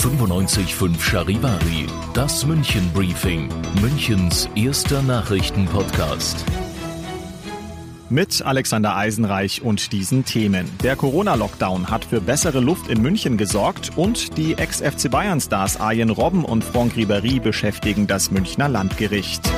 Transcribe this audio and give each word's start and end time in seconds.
95.5 0.00 0.98
Charivari, 0.98 1.86
das 2.14 2.46
München 2.46 2.90
Briefing, 2.94 3.50
Münchens 3.82 4.48
erster 4.54 5.02
Nachrichtenpodcast. 5.02 6.42
Mit 8.08 8.40
Alexander 8.40 8.96
Eisenreich 8.96 9.60
und 9.60 9.92
diesen 9.92 10.24
Themen. 10.24 10.70
Der 10.82 10.96
Corona-Lockdown 10.96 11.90
hat 11.90 12.06
für 12.06 12.22
bessere 12.22 12.60
Luft 12.60 12.88
in 12.88 13.02
München 13.02 13.36
gesorgt 13.36 13.90
und 13.94 14.38
die 14.38 14.54
Ex-FC 14.54 15.10
Bayern-Stars 15.10 15.78
Arjen 15.78 16.08
Robben 16.08 16.46
und 16.46 16.64
Franck 16.64 16.94
Ribéry 16.94 17.38
beschäftigen 17.38 18.06
das 18.06 18.30
Münchner 18.30 18.70
Landgericht. 18.70 19.50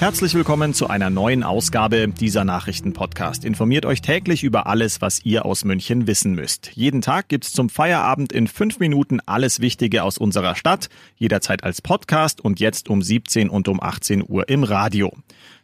Herzlich 0.00 0.34
willkommen 0.34 0.74
zu 0.74 0.88
einer 0.88 1.08
neuen 1.08 1.44
Ausgabe 1.44 2.08
dieser 2.08 2.44
Nachrichtenpodcast. 2.44 3.44
Informiert 3.44 3.86
euch 3.86 4.02
täglich 4.02 4.42
über 4.42 4.66
alles, 4.66 5.00
was 5.00 5.24
ihr 5.24 5.46
aus 5.46 5.64
München 5.64 6.06
wissen 6.06 6.34
müsst. 6.34 6.72
Jeden 6.74 7.00
Tag 7.00 7.28
gibt's 7.28 7.52
zum 7.52 7.70
Feierabend 7.70 8.32
in 8.32 8.48
fünf 8.48 8.80
Minuten 8.80 9.20
alles 9.24 9.60
Wichtige 9.60 10.02
aus 10.02 10.18
unserer 10.18 10.56
Stadt, 10.56 10.88
jederzeit 11.16 11.64
als 11.64 11.80
Podcast 11.80 12.40
und 12.40 12.60
jetzt 12.60 12.90
um 12.90 13.02
17 13.02 13.48
und 13.48 13.68
um 13.68 13.82
18 13.82 14.24
Uhr 14.28 14.48
im 14.48 14.64
Radio. 14.64 15.10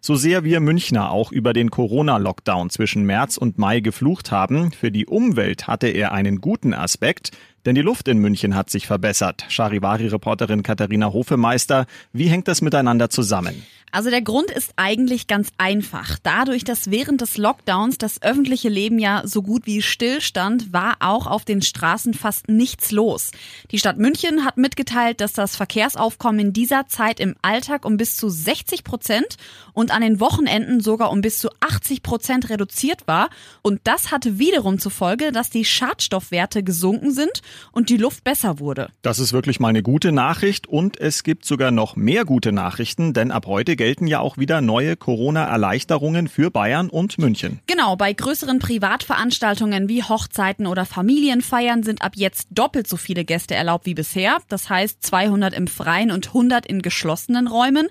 So 0.00 0.14
sehr 0.14 0.44
wir 0.44 0.60
Münchner 0.60 1.10
auch 1.10 1.32
über 1.32 1.52
den 1.52 1.70
Corona-Lockdown 1.70 2.70
zwischen 2.70 3.02
März 3.02 3.36
und 3.36 3.58
Mai 3.58 3.80
geflucht 3.80 4.30
haben, 4.30 4.72
für 4.72 4.90
die 4.90 5.06
Umwelt 5.06 5.66
hatte 5.66 5.88
er 5.88 6.12
einen 6.12 6.40
guten 6.40 6.72
Aspekt, 6.72 7.32
denn 7.66 7.74
die 7.74 7.82
Luft 7.82 8.08
in 8.08 8.18
München 8.18 8.54
hat 8.54 8.70
sich 8.70 8.86
verbessert. 8.86 9.44
Charivari-Reporterin 9.48 10.62
Katharina 10.62 11.12
Hofemeister, 11.12 11.84
wie 12.12 12.28
hängt 12.28 12.48
das 12.48 12.62
miteinander 12.62 13.10
zusammen? 13.10 13.66
Also 13.92 14.10
der 14.10 14.22
Grund 14.22 14.50
ist 14.50 14.72
eigentlich 14.76 15.26
ganz 15.26 15.50
einfach. 15.58 16.18
Dadurch, 16.22 16.64
dass 16.64 16.90
während 16.90 17.20
des 17.20 17.36
Lockdowns 17.36 17.98
das 17.98 18.22
öffentliche 18.22 18.68
Leben 18.68 18.98
ja 18.98 19.22
so 19.24 19.42
gut 19.42 19.66
wie 19.66 19.82
stillstand, 19.82 20.72
war 20.72 20.96
auch 21.00 21.26
auf 21.26 21.44
den 21.44 21.62
Straßen 21.62 22.14
fast 22.14 22.48
nichts 22.48 22.90
los. 22.92 23.30
Die 23.70 23.78
Stadt 23.78 23.98
München 23.98 24.44
hat 24.44 24.56
mitgeteilt, 24.56 25.20
dass 25.20 25.32
das 25.32 25.56
Verkehrsaufkommen 25.56 26.40
in 26.40 26.52
dieser 26.52 26.86
Zeit 26.86 27.20
im 27.20 27.34
Alltag 27.42 27.84
um 27.84 27.96
bis 27.96 28.16
zu 28.16 28.28
60 28.28 28.84
Prozent 28.84 29.36
und 29.72 29.90
an 29.90 30.02
den 30.02 30.20
Wochenenden 30.20 30.80
sogar 30.80 31.10
um 31.10 31.20
bis 31.20 31.38
zu 31.38 31.48
80 31.60 32.02
Prozent 32.02 32.48
reduziert 32.50 33.06
war. 33.06 33.30
Und 33.62 33.80
das 33.84 34.10
hatte 34.10 34.38
wiederum 34.38 34.78
zur 34.78 34.92
Folge, 34.92 35.32
dass 35.32 35.50
die 35.50 35.64
Schadstoffwerte 35.64 36.62
gesunken 36.62 37.12
sind 37.12 37.42
und 37.72 37.88
die 37.88 37.96
Luft 37.96 38.24
besser 38.24 38.60
wurde. 38.60 38.90
Das 39.02 39.18
ist 39.18 39.32
wirklich 39.32 39.58
mal 39.58 39.68
eine 39.68 39.82
gute 39.82 40.12
Nachricht 40.12 40.66
und 40.66 40.98
es 41.00 41.22
gibt 41.22 41.44
sogar 41.44 41.70
noch 41.70 41.96
mehr 41.96 42.24
gute 42.24 42.52
Nachrichten, 42.52 43.12
denn 43.12 43.30
ab 43.30 43.46
heute 43.46 43.76
gelten 43.80 44.06
ja 44.06 44.20
auch 44.20 44.36
wieder 44.36 44.60
neue 44.60 44.94
Corona-Erleichterungen 44.94 46.28
für 46.28 46.50
Bayern 46.50 46.90
und 46.90 47.16
München. 47.16 47.60
Genau, 47.66 47.96
bei 47.96 48.12
größeren 48.12 48.58
Privatveranstaltungen 48.58 49.88
wie 49.88 50.02
Hochzeiten 50.02 50.66
oder 50.66 50.84
Familienfeiern 50.84 51.82
sind 51.82 52.02
ab 52.02 52.12
jetzt 52.14 52.48
doppelt 52.50 52.86
so 52.86 52.98
viele 52.98 53.24
Gäste 53.24 53.54
erlaubt 53.54 53.86
wie 53.86 53.94
bisher. 53.94 54.36
Das 54.48 54.68
heißt 54.68 55.02
200 55.02 55.54
im 55.54 55.66
Freien 55.66 56.10
und 56.10 56.26
100 56.26 56.66
in 56.66 56.82
geschlossenen 56.82 57.46
Räumen. 57.46 57.88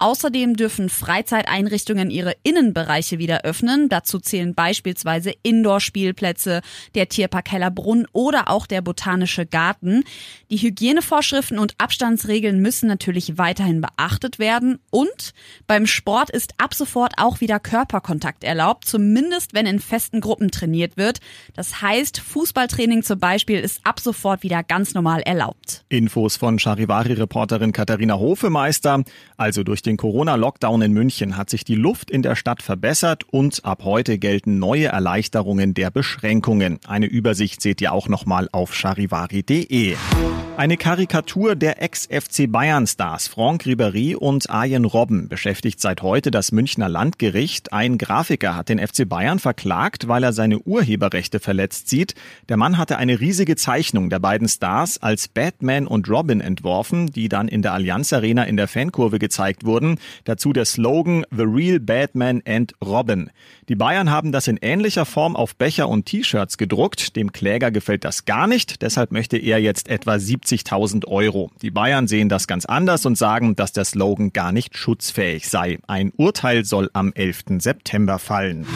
Außerdem 0.00 0.56
dürfen 0.56 0.88
Freizeiteinrichtungen 0.88 2.10
ihre 2.10 2.34
Innenbereiche 2.42 3.18
wieder 3.18 3.42
öffnen. 3.42 3.90
Dazu 3.90 4.18
zählen 4.18 4.54
beispielsweise 4.54 5.32
Indoor-Spielplätze, 5.42 6.62
der 6.94 7.10
Tierpark 7.10 7.52
Hellerbrunn 7.52 8.06
oder 8.12 8.48
auch 8.48 8.66
der 8.66 8.80
Botanische 8.80 9.44
Garten. 9.44 10.04
Die 10.50 10.56
Hygienevorschriften 10.56 11.58
und 11.58 11.74
Abstandsregeln 11.76 12.60
müssen 12.60 12.88
natürlich 12.88 13.36
weiterhin 13.36 13.82
beachtet 13.82 14.38
werden. 14.38 14.78
Und 14.90 15.29
beim 15.66 15.86
Sport 15.86 16.30
ist 16.30 16.54
ab 16.58 16.74
sofort 16.74 17.14
auch 17.16 17.40
wieder 17.40 17.60
Körperkontakt 17.60 18.44
erlaubt, 18.44 18.84
zumindest 18.84 19.54
wenn 19.54 19.66
in 19.66 19.80
festen 19.80 20.20
Gruppen 20.20 20.50
trainiert 20.50 20.96
wird. 20.96 21.20
Das 21.54 21.82
heißt, 21.82 22.20
Fußballtraining 22.20 23.02
zum 23.02 23.18
Beispiel 23.18 23.60
ist 23.60 23.80
ab 23.84 24.00
sofort 24.00 24.42
wieder 24.42 24.62
ganz 24.62 24.94
normal 24.94 25.22
erlaubt. 25.22 25.84
Infos 25.88 26.36
von 26.36 26.58
Charivari-Reporterin 26.58 27.72
Katharina 27.72 28.18
Hofemeister. 28.18 29.04
Also 29.36 29.62
durch 29.62 29.82
den 29.82 29.96
Corona-Lockdown 29.96 30.82
in 30.82 30.92
München 30.92 31.36
hat 31.36 31.50
sich 31.50 31.64
die 31.64 31.74
Luft 31.74 32.10
in 32.10 32.22
der 32.22 32.36
Stadt 32.36 32.62
verbessert 32.62 33.24
und 33.30 33.64
ab 33.64 33.84
heute 33.84 34.18
gelten 34.18 34.58
neue 34.58 34.86
Erleichterungen 34.86 35.74
der 35.74 35.90
Beschränkungen. 35.90 36.78
Eine 36.86 37.06
Übersicht 37.06 37.60
seht 37.62 37.80
ihr 37.80 37.92
auch 37.92 38.08
nochmal 38.08 38.48
auf 38.52 38.74
charivari.de. 38.74 39.96
Eine 40.60 40.76
Karikatur 40.76 41.56
der 41.56 41.80
Ex-FC 41.80 42.44
Bayern-Stars 42.46 43.28
Franck 43.28 43.62
Ribéry 43.62 44.14
und 44.14 44.50
Arjen 44.50 44.84
Robben 44.84 45.30
beschäftigt 45.30 45.80
seit 45.80 46.02
heute 46.02 46.30
das 46.30 46.52
Münchner 46.52 46.90
Landgericht. 46.90 47.72
Ein 47.72 47.96
Grafiker 47.96 48.54
hat 48.54 48.68
den 48.68 48.78
FC 48.78 49.08
Bayern 49.08 49.38
verklagt, 49.38 50.06
weil 50.06 50.22
er 50.22 50.34
seine 50.34 50.58
Urheberrechte 50.58 51.40
verletzt 51.40 51.88
sieht. 51.88 52.14
Der 52.50 52.58
Mann 52.58 52.76
hatte 52.76 52.98
eine 52.98 53.20
riesige 53.20 53.56
Zeichnung 53.56 54.10
der 54.10 54.18
beiden 54.18 54.48
Stars 54.48 55.02
als 55.02 55.28
Batman 55.28 55.86
und 55.86 56.10
Robin 56.10 56.42
entworfen, 56.42 57.06
die 57.06 57.30
dann 57.30 57.48
in 57.48 57.62
der 57.62 57.72
Allianz 57.72 58.12
Arena 58.12 58.42
in 58.42 58.58
der 58.58 58.68
Fankurve 58.68 59.18
gezeigt 59.18 59.64
wurden. 59.64 59.98
Dazu 60.24 60.52
der 60.52 60.66
Slogan 60.66 61.24
The 61.34 61.44
Real 61.44 61.80
Batman 61.80 62.42
and 62.46 62.74
Robin. 62.84 63.30
Die 63.70 63.76
Bayern 63.76 64.10
haben 64.10 64.30
das 64.30 64.46
in 64.46 64.58
ähnlicher 64.60 65.06
Form 65.06 65.36
auf 65.36 65.56
Becher 65.56 65.88
und 65.88 66.04
T-Shirts 66.04 66.58
gedruckt. 66.58 67.16
Dem 67.16 67.32
Kläger 67.32 67.70
gefällt 67.70 68.04
das 68.04 68.26
gar 68.26 68.46
nicht, 68.46 68.82
deshalb 68.82 69.10
möchte 69.10 69.38
er 69.38 69.58
jetzt 69.58 69.88
etwa 69.88 70.18
70.000 70.50 71.06
Euro. 71.06 71.50
Die 71.62 71.70
Bayern 71.70 72.08
sehen 72.08 72.28
das 72.28 72.46
ganz 72.46 72.64
anders 72.64 73.06
und 73.06 73.16
sagen, 73.16 73.56
dass 73.56 73.72
der 73.72 73.84
Slogan 73.84 74.32
gar 74.32 74.52
nicht 74.52 74.76
schutzfähig 74.76 75.48
sei. 75.48 75.78
Ein 75.86 76.12
Urteil 76.16 76.64
soll 76.64 76.90
am 76.92 77.12
11. 77.12 77.44
September 77.58 78.18
fallen. 78.18 78.66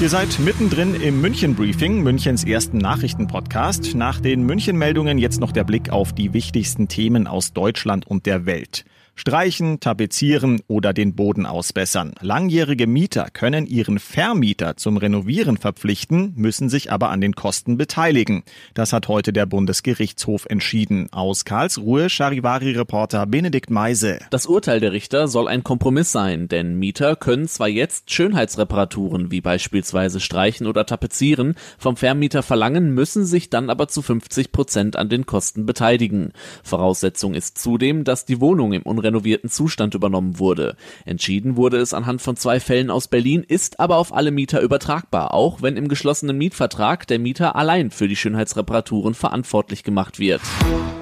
Ihr 0.00 0.08
seid 0.08 0.38
mittendrin 0.40 0.94
im 0.94 1.20
München 1.20 1.54
Briefing, 1.54 2.02
Münchens 2.02 2.44
ersten 2.44 2.78
Nachrichtenpodcast. 2.78 3.94
Nach 3.94 4.18
den 4.20 4.44
München 4.44 4.76
Meldungen 4.76 5.18
jetzt 5.18 5.40
noch 5.40 5.52
der 5.52 5.64
Blick 5.64 5.90
auf 5.90 6.14
die 6.14 6.32
wichtigsten 6.32 6.88
Themen 6.88 7.26
aus 7.26 7.52
Deutschland 7.52 8.06
und 8.06 8.24
der 8.24 8.46
Welt. 8.46 8.84
Streichen, 9.20 9.80
tapezieren 9.80 10.62
oder 10.66 10.94
den 10.94 11.14
Boden 11.14 11.44
ausbessern. 11.44 12.14
Langjährige 12.22 12.86
Mieter 12.86 13.28
können 13.30 13.66
ihren 13.66 13.98
Vermieter 13.98 14.78
zum 14.78 14.96
Renovieren 14.96 15.58
verpflichten, 15.58 16.32
müssen 16.36 16.70
sich 16.70 16.90
aber 16.90 17.10
an 17.10 17.20
den 17.20 17.34
Kosten 17.34 17.76
beteiligen. 17.76 18.44
Das 18.72 18.94
hat 18.94 19.08
heute 19.08 19.34
der 19.34 19.44
Bundesgerichtshof 19.44 20.46
entschieden. 20.46 21.08
Aus 21.12 21.44
Karlsruhe 21.44 22.08
Charivari-Reporter 22.08 23.26
Benedikt 23.26 23.68
Meise. 23.68 24.20
Das 24.30 24.46
Urteil 24.46 24.80
der 24.80 24.92
Richter 24.92 25.28
soll 25.28 25.48
ein 25.48 25.64
Kompromiss 25.64 26.12
sein, 26.12 26.48
denn 26.48 26.78
Mieter 26.78 27.14
können 27.14 27.46
zwar 27.46 27.68
jetzt 27.68 28.10
Schönheitsreparaturen 28.10 29.30
wie 29.30 29.42
beispielsweise 29.42 30.20
Streichen 30.20 30.66
oder 30.66 30.86
Tapezieren 30.86 31.56
vom 31.76 31.98
Vermieter 31.98 32.42
verlangen, 32.42 32.94
müssen 32.94 33.26
sich 33.26 33.50
dann 33.50 33.68
aber 33.68 33.88
zu 33.88 34.00
50 34.00 34.50
Prozent 34.50 34.96
an 34.96 35.10
den 35.10 35.26
Kosten 35.26 35.66
beteiligen. 35.66 36.32
Voraussetzung 36.62 37.34
ist 37.34 37.58
zudem, 37.58 38.04
dass 38.04 38.24
die 38.24 38.40
Wohnung 38.40 38.72
im 38.72 38.84
unrenovierten 39.10 39.50
Zustand 39.50 39.94
übernommen 39.94 40.38
wurde. 40.38 40.76
Entschieden 41.04 41.56
wurde 41.56 41.78
es 41.78 41.94
anhand 41.94 42.22
von 42.22 42.36
zwei 42.36 42.60
Fällen 42.60 42.90
aus 42.90 43.08
Berlin, 43.08 43.44
ist 43.46 43.80
aber 43.80 43.96
auf 43.96 44.14
alle 44.14 44.30
Mieter 44.30 44.60
übertragbar, 44.60 45.34
auch 45.34 45.62
wenn 45.62 45.76
im 45.76 45.88
geschlossenen 45.88 46.38
Mietvertrag 46.38 47.06
der 47.06 47.18
Mieter 47.18 47.56
allein 47.56 47.90
für 47.90 48.08
die 48.08 48.16
Schönheitsreparaturen 48.16 49.14
verantwortlich 49.14 49.82
gemacht 49.82 50.18
wird. 50.18 50.40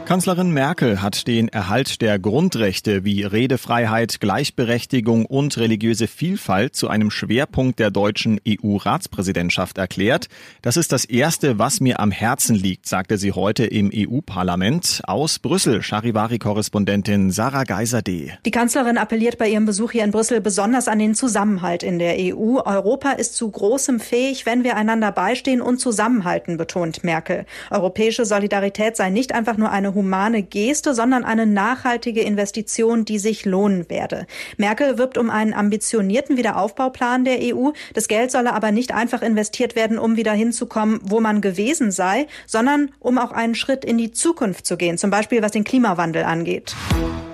Kanzlerin 0.08 0.52
Merkel 0.52 1.02
hat 1.02 1.26
den 1.26 1.48
Erhalt 1.48 2.00
der 2.00 2.18
Grundrechte 2.18 3.04
wie 3.04 3.24
Redefreiheit, 3.24 4.20
Gleichberechtigung 4.20 5.26
und 5.26 5.58
religiöse 5.58 6.06
Vielfalt 6.06 6.74
zu 6.74 6.88
einem 6.88 7.10
Schwerpunkt 7.10 7.78
der 7.78 7.90
deutschen 7.90 8.40
EU-Ratspräsidentschaft 8.48 9.76
erklärt. 9.76 10.28
Das 10.62 10.78
ist 10.78 10.92
das 10.92 11.04
Erste, 11.04 11.58
was 11.58 11.80
mir 11.80 12.00
am 12.00 12.10
Herzen 12.10 12.56
liegt, 12.56 12.88
sagte 12.88 13.18
sie 13.18 13.32
heute 13.32 13.66
im 13.66 13.90
EU-Parlament. 13.94 15.02
Aus 15.04 15.40
Brüssel, 15.40 15.82
Charivari-Korrespondentin 15.82 17.30
Sarah 17.30 17.64
Geiser-D. 17.64 18.32
Die 18.46 18.50
Kanzlerin 18.50 18.96
appelliert 18.96 19.36
bei 19.36 19.50
ihrem 19.50 19.66
Besuch 19.66 19.92
hier 19.92 20.04
in 20.04 20.10
Brüssel 20.10 20.40
besonders 20.40 20.88
an 20.88 21.00
den 21.00 21.16
Zusammenhalt 21.16 21.82
in 21.82 21.98
der 21.98 22.14
EU. 22.16 22.60
Europa 22.64 23.10
ist 23.10 23.36
zu 23.36 23.50
Großem 23.50 24.00
fähig, 24.00 24.46
wenn 24.46 24.64
wir 24.64 24.76
einander 24.76 25.12
beistehen 25.12 25.60
und 25.60 25.80
zusammenhalten, 25.80 26.56
betont 26.56 27.04
Merkel. 27.04 27.44
Europäische 27.70 28.24
Solidarität 28.24 28.96
sei 28.96 29.10
nicht 29.10 29.34
einfach 29.34 29.58
nur 29.58 29.70
eine 29.70 29.97
humane 29.98 30.42
Geste, 30.42 30.94
sondern 30.94 31.24
eine 31.24 31.44
nachhaltige 31.44 32.22
Investition, 32.22 33.04
die 33.04 33.18
sich 33.18 33.44
lohnen 33.44 33.90
werde. 33.90 34.26
Merkel 34.56 34.96
wirbt 34.96 35.18
um 35.18 35.28
einen 35.28 35.52
ambitionierten 35.52 36.36
Wiederaufbauplan 36.36 37.24
der 37.24 37.38
EU. 37.42 37.70
Das 37.94 38.08
Geld 38.08 38.30
solle 38.30 38.54
aber 38.54 38.70
nicht 38.70 38.94
einfach 38.94 39.22
investiert 39.22 39.76
werden, 39.76 39.98
um 39.98 40.16
wieder 40.16 40.32
hinzukommen, 40.32 41.00
wo 41.02 41.20
man 41.20 41.40
gewesen 41.40 41.90
sei, 41.90 42.28
sondern 42.46 42.92
um 43.00 43.18
auch 43.18 43.32
einen 43.32 43.54
Schritt 43.54 43.84
in 43.84 43.98
die 43.98 44.12
Zukunft 44.12 44.66
zu 44.66 44.76
gehen, 44.76 44.98
zum 44.98 45.10
Beispiel 45.10 45.42
was 45.42 45.52
den 45.52 45.64
Klimawandel 45.64 46.22
angeht. 46.22 46.74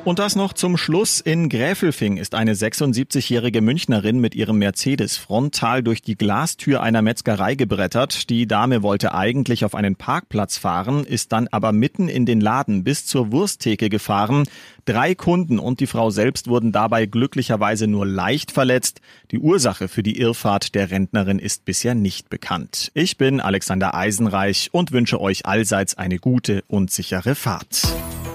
Und 0.05 0.19
das 0.19 0.37
noch 0.37 0.53
zum 0.53 0.77
Schluss. 0.77 1.23
In 1.23 1.49
Gräfelfing 1.49 2.19
ist 2.19 2.35
eine 2.35 2.53
76-jährige 2.53 3.63
Münchnerin 3.63 4.19
mit 4.19 4.35
ihrem 4.35 4.59
Mercedes 4.59 5.17
frontal 5.17 5.83
durch 5.83 6.03
die 6.03 6.15
Glastür 6.15 6.83
einer 6.83 7.01
Metzgerei 7.01 7.55
gebrettert. 7.55 8.29
Die 8.29 8.47
Dame 8.47 8.83
wollte 8.83 9.15
eigentlich 9.15 9.65
auf 9.65 9.75
einen 9.75 9.97
Parkplatz 9.97 10.59
fahren, 10.59 11.05
ist 11.05 11.33
dann 11.33 11.49
aber 11.49 11.73
mitten 11.73 12.11
in 12.11 12.27
den 12.27 12.43
Laden 12.43 12.85
bis 12.85 13.07
zur 13.07 13.33
Wursttheke 13.33 13.89
gefahren. 13.89 14.45
Drei 14.85 15.15
Kunden 15.15 15.59
und 15.59 15.81
die 15.81 15.87
Frau 15.87 16.11
selbst 16.11 16.49
wurden 16.49 16.71
dabei 16.71 17.07
glücklicherweise 17.07 17.87
nur 17.87 18.05
leicht 18.05 18.53
verletzt. 18.53 19.01
Die 19.31 19.39
Ursache 19.39 19.89
für 19.89 20.03
die 20.03 20.19
Irrfahrt 20.19 20.75
der 20.75 20.91
Rentnerin 20.91 21.39
ist 21.39 21.65
bisher 21.65 21.95
nicht 21.95 22.29
bekannt. 22.29 22.91
Ich 22.93 23.17
bin 23.17 23.41
Alexander 23.41 23.95
Eisenreich 23.95 24.69
und 24.71 24.93
wünsche 24.93 25.19
euch 25.19 25.47
allseits 25.47 25.97
eine 25.97 26.19
gute 26.19 26.63
und 26.69 26.91
sichere 26.91 27.35
Fahrt. 27.35 27.95